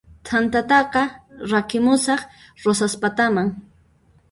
[0.25, 1.03] T'antataqa
[1.51, 2.21] rakimusaq
[2.63, 3.47] Rosaspataman